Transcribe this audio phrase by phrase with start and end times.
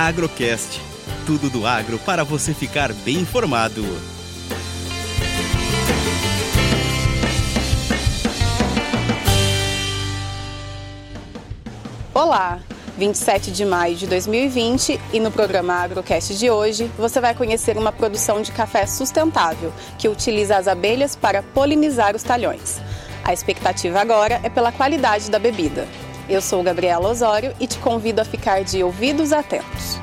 [0.00, 0.80] Agrocast.
[1.26, 3.84] Tudo do agro para você ficar bem informado.
[12.14, 12.60] Olá!
[12.96, 17.90] 27 de maio de 2020 e no programa Agrocast de hoje você vai conhecer uma
[17.90, 22.80] produção de café sustentável que utiliza as abelhas para polinizar os talhões.
[23.24, 25.88] A expectativa agora é pela qualidade da bebida.
[26.28, 29.98] Eu sou Gabriela Osório e te convido a ficar de ouvidos atentos.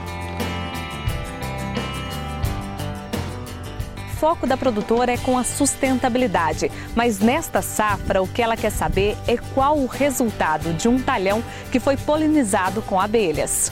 [4.10, 8.72] O foco da produtora é com a sustentabilidade, mas nesta safra o que ela quer
[8.72, 13.72] saber é qual o resultado de um talhão que foi polinizado com abelhas.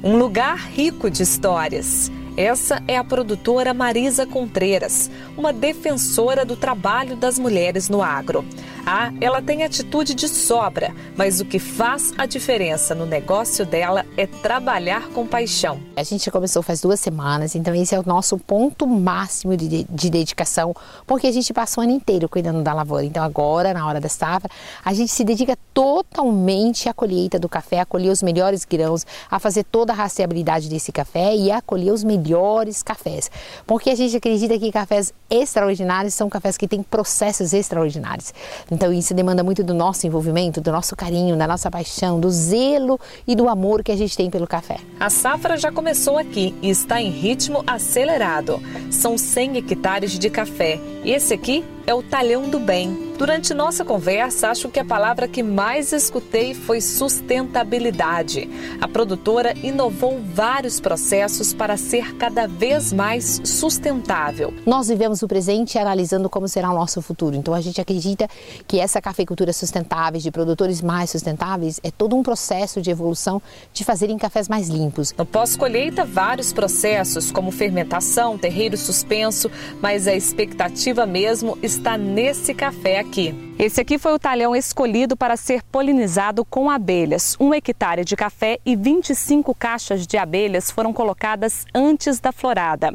[0.00, 2.08] Um lugar rico de histórias.
[2.38, 8.44] Essa é a produtora Marisa Contreiras, uma defensora do trabalho das mulheres no agro.
[8.86, 14.04] Ah, ela tem atitude de sobra, mas o que faz a diferença no negócio dela
[14.16, 15.80] é trabalhar com paixão.
[15.96, 20.10] A gente começou faz duas semanas, então esse é o nosso ponto máximo de, de
[20.10, 20.74] dedicação,
[21.06, 23.04] porque a gente passou o ano inteiro cuidando da lavoura.
[23.04, 24.50] Então agora, na hora da safra,
[24.84, 29.38] a gente se dedica totalmente à colheita do café, a colher os melhores grãos, a
[29.38, 33.30] fazer toda a rastreabilidade desse café e a colher os melhores cafés.
[33.66, 38.32] Porque a gente acredita que cafés extraordinários são cafés que têm processos extraordinários.
[38.70, 42.98] Então isso demanda muito do nosso envolvimento, do nosso carinho, da nossa paixão, do zelo
[43.26, 44.78] e do amor que a gente tem pelo café.
[45.00, 48.60] A safra já começou aqui e está em ritmo acelerado.
[48.90, 50.78] São 100 hectares de café.
[51.04, 53.08] Esse aqui é o talhão do bem.
[53.16, 58.48] Durante nossa conversa, acho que a palavra que mais escutei foi sustentabilidade.
[58.80, 64.54] A produtora inovou vários processos para ser cada vez mais sustentável.
[64.66, 67.34] Nós vivemos o presente analisando como será o nosso futuro.
[67.34, 68.28] Então a gente acredita
[68.66, 73.40] que essa cafeicultura sustentável, de produtores mais sustentáveis, é todo um processo de evolução
[73.72, 75.14] de fazerem cafés mais limpos.
[75.16, 82.98] No pós-colheita, vários processos, como fermentação, terreiro suspenso, mas a expectativa mesmo está nesse café
[82.98, 83.34] aqui.
[83.58, 87.36] Esse aqui foi o talhão escolhido para ser polinizado com abelhas.
[87.40, 92.94] Um hectare de café e 25 caixas de abelhas foram colocadas antes da florada.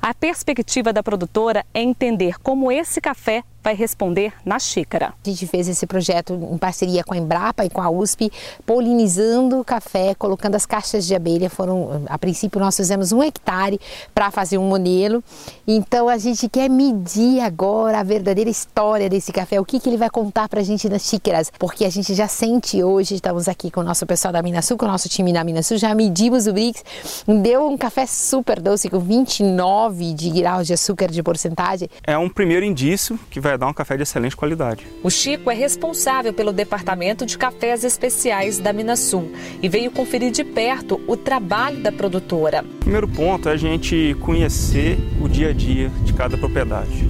[0.00, 5.14] A perspectiva da produtora é entender como esse café vai responder na xícara.
[5.24, 8.30] A gente fez esse projeto em parceria com a Embrapa e com a USP,
[8.66, 11.48] polinizando o café, colocando as caixas de abelha.
[11.48, 13.80] Foram, a princípio, nós fizemos um hectare
[14.14, 15.24] para fazer um modelo.
[15.66, 19.96] Então, a gente quer medir agora a verdadeira história desse café, o que, que ele
[19.96, 23.70] vai contar para a gente nas xícaras, porque a gente já sente hoje, estamos aqui
[23.70, 26.52] com o nosso pessoal da Minasul, com o nosso time da Minasul, já medimos o
[26.52, 26.84] Brix,
[27.26, 31.88] deu um café super doce com 29 de graus de açúcar de porcentagem.
[32.06, 34.86] É um primeiro indício que vai dar um café de excelente qualidade.
[35.02, 39.32] O Chico é responsável pelo departamento de cafés especiais da Minasul
[39.62, 42.64] e veio conferir de perto o trabalho da produtora.
[42.76, 47.08] O primeiro ponto é a gente conhecer o dia a dia de cada propriedade.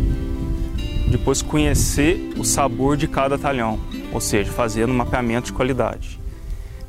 [1.09, 3.79] Depois conhecer o sabor de cada talhão,
[4.13, 6.19] ou seja, fazer um mapeamento de qualidade.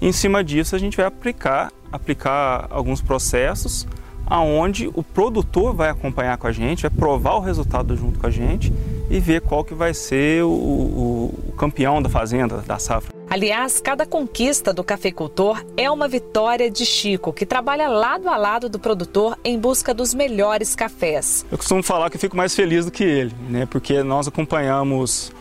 [0.01, 3.87] E em cima disso a gente vai aplicar, aplicar alguns processos
[4.25, 8.31] aonde o produtor vai acompanhar com a gente, vai provar o resultado junto com a
[8.31, 8.73] gente
[9.15, 13.15] e ver qual que vai ser o, o, o campeão da fazenda, da safra.
[13.29, 18.67] Aliás, cada conquista do cafeicultor é uma vitória de Chico, que trabalha lado a lado
[18.67, 21.45] do produtor em busca dos melhores cafés.
[21.49, 23.65] Eu costumo falar que fico mais feliz do que ele, né?
[23.65, 25.31] Porque nós acompanhamos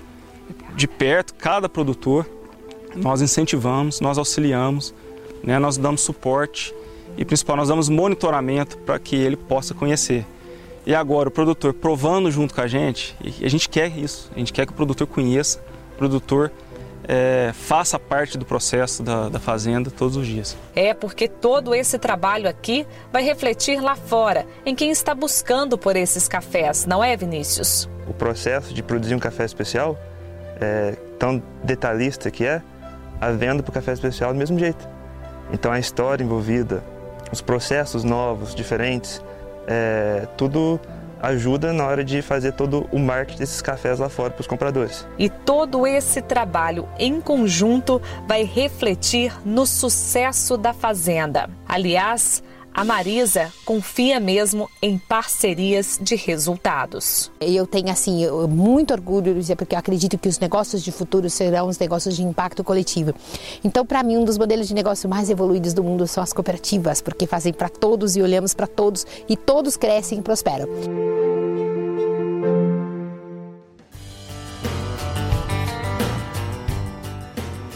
[0.76, 2.24] de perto cada produtor,
[2.94, 4.94] nós incentivamos, nós auxiliamos,
[5.42, 5.58] né?
[5.58, 6.72] nós damos suporte
[7.16, 10.24] e principalmente nós damos monitoramento para que ele possa conhecer.
[10.86, 14.38] E agora o produtor provando junto com a gente, e a gente quer isso, a
[14.38, 15.58] gente quer que o produtor conheça,
[15.94, 16.52] o produtor
[17.08, 20.56] é, faça parte do processo da, da fazenda todos os dias.
[20.74, 25.96] É porque todo esse trabalho aqui vai refletir lá fora, em quem está buscando por
[25.96, 27.88] esses cafés, não é, Vinícius?
[28.06, 29.98] O processo de produzir um café especial,
[30.60, 32.62] é, tão detalhista que é,
[33.20, 34.86] a venda para o café especial do mesmo jeito.
[35.50, 36.82] Então a história envolvida,
[37.32, 39.22] os processos novos, diferentes,
[39.66, 40.80] é, tudo
[41.20, 45.06] ajuda na hora de fazer todo o marketing desses cafés lá fora para os compradores.
[45.18, 51.48] E todo esse trabalho em conjunto vai refletir no sucesso da fazenda.
[51.66, 52.42] Aliás,
[52.74, 57.30] a Marisa confia mesmo em parcerias de resultados.
[57.40, 61.30] Eu tenho assim muito orgulho de dizer porque eu acredito que os negócios de futuro
[61.30, 63.14] serão os negócios de impacto coletivo.
[63.62, 67.00] Então, para mim, um dos modelos de negócio mais evoluídos do mundo são as cooperativas,
[67.00, 70.68] porque fazem para todos e olhamos para todos e todos crescem e prosperam.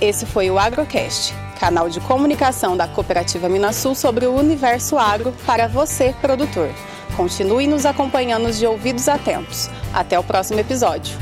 [0.00, 5.66] esse foi o Agrocast, canal de comunicação da Cooperativa Minasul sobre o universo agro para
[5.66, 6.70] você, produtor.
[7.16, 9.68] Continue nos acompanhando de ouvidos atentos.
[9.92, 11.18] Até o próximo episódio.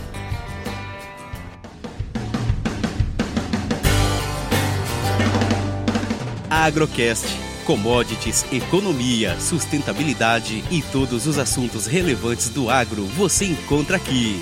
[6.51, 7.27] Agrocast.
[7.65, 14.41] Commodities, economia, sustentabilidade e todos os assuntos relevantes do agro você encontra aqui.